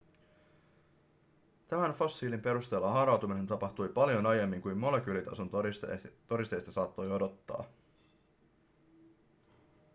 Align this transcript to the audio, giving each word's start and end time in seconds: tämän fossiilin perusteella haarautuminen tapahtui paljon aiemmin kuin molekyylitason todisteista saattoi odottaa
tämän 1.67 1.93
fossiilin 1.93 2.41
perusteella 2.41 2.91
haarautuminen 2.91 3.47
tapahtui 3.47 3.89
paljon 3.89 4.25
aiemmin 4.25 4.61
kuin 4.61 4.77
molekyylitason 4.77 5.49
todisteista 6.27 6.71
saattoi 6.71 7.11
odottaa 7.11 7.63